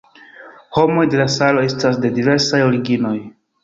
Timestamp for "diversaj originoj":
2.19-3.17